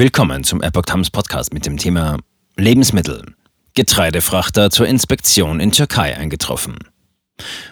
[0.00, 2.16] Willkommen zum Epoch Times Podcast mit dem Thema
[2.56, 3.34] Lebensmittel.
[3.74, 6.78] Getreidefrachter zur Inspektion in Türkei eingetroffen.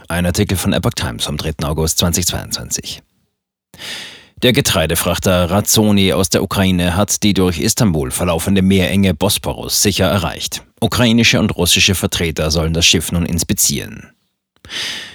[0.09, 1.65] Ein Artikel von Epoch Times vom 3.
[1.65, 3.01] August 2022.
[4.43, 10.63] Der Getreidefrachter Razzoni aus der Ukraine hat die durch Istanbul verlaufende Meerenge Bosporus sicher erreicht.
[10.83, 14.13] Ukrainische und russische Vertreter sollen das Schiff nun inspizieren.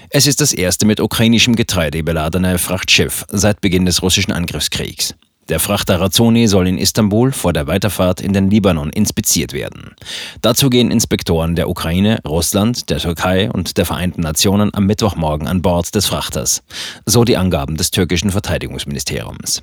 [0.09, 5.13] Es ist das erste mit ukrainischem Getreide beladene Frachtschiff seit Beginn des russischen Angriffskriegs.
[5.49, 9.93] Der Frachter Razzoni soll in Istanbul vor der Weiterfahrt in den Libanon inspiziert werden.
[10.41, 15.61] Dazu gehen Inspektoren der Ukraine, Russland, der Türkei und der Vereinten Nationen am Mittwochmorgen an
[15.61, 16.63] Bord des Frachters.
[17.05, 19.61] So die Angaben des türkischen Verteidigungsministeriums.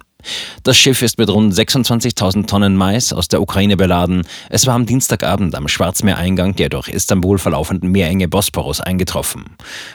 [0.65, 4.27] Das Schiff ist mit rund 26.000 Tonnen Mais aus der Ukraine beladen.
[4.51, 9.45] Es war am Dienstagabend am Schwarzmeereingang der durch Istanbul verlaufenden Meerenge Bosporus eingetroffen.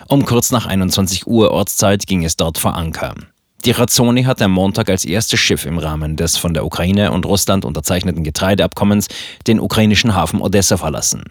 [0.08, 3.14] Um kurz nach 21 Uhr Ortszeit ging es dort vor Anker.
[3.66, 7.26] Die Razzoni hat am Montag als erstes Schiff im Rahmen des von der Ukraine und
[7.26, 9.08] Russland unterzeichneten Getreideabkommens
[9.48, 11.24] den ukrainischen Hafen Odessa verlassen.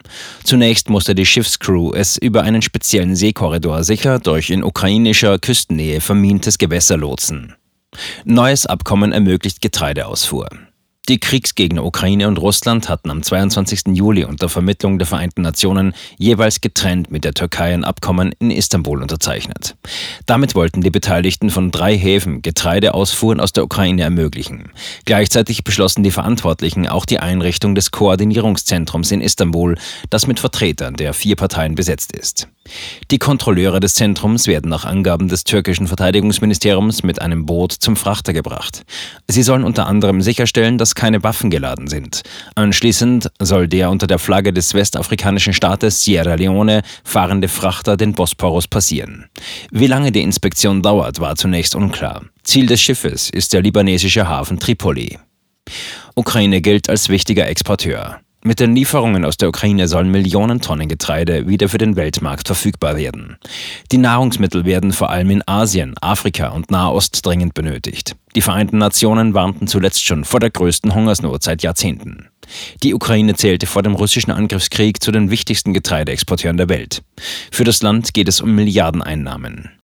[0.42, 6.58] Zunächst musste die Schiffscrew es über einen speziellen Seekorridor sicher durch in ukrainischer Küstennähe vermintes
[6.58, 7.54] Gewässer lotsen.
[8.24, 10.48] Neues Abkommen ermöglicht Getreideausfuhr.
[11.10, 13.88] Die Kriegsgegner Ukraine und Russland hatten am 22.
[13.88, 19.02] Juli unter Vermittlung der Vereinten Nationen jeweils getrennt mit der Türkei ein Abkommen in Istanbul
[19.02, 19.76] unterzeichnet.
[20.24, 24.70] Damit wollten die Beteiligten von drei Häfen Getreideausfuhren aus der Ukraine ermöglichen.
[25.04, 29.76] Gleichzeitig beschlossen die Verantwortlichen auch die Einrichtung des Koordinierungszentrums in Istanbul,
[30.08, 32.48] das mit Vertretern der vier Parteien besetzt ist.
[33.10, 38.32] Die Kontrolleure des Zentrums werden nach Angaben des türkischen Verteidigungsministeriums mit einem Boot zum Frachter
[38.32, 38.84] gebracht.
[39.28, 42.22] Sie sollen unter anderem sicherstellen, dass keine Waffen geladen sind.
[42.54, 48.66] Anschließend soll der unter der Flagge des westafrikanischen Staates Sierra Leone fahrende Frachter den Bosporus
[48.66, 49.26] passieren.
[49.70, 52.22] Wie lange die Inspektion dauert, war zunächst unklar.
[52.42, 55.18] Ziel des Schiffes ist der libanesische Hafen Tripoli.
[56.14, 58.20] Ukraine gilt als wichtiger Exporteur.
[58.46, 62.94] Mit den Lieferungen aus der Ukraine sollen Millionen Tonnen Getreide wieder für den Weltmarkt verfügbar
[62.94, 63.38] werden.
[63.90, 68.16] Die Nahrungsmittel werden vor allem in Asien, Afrika und Nahost dringend benötigt.
[68.36, 72.28] Die Vereinten Nationen warnten zuletzt schon vor der größten Hungersnot seit Jahrzehnten.
[72.82, 77.02] Die Ukraine zählte vor dem russischen Angriffskrieg zu den wichtigsten Getreideexporteuren der Welt.
[77.50, 79.70] Für das Land geht es um Milliardeneinnahmen.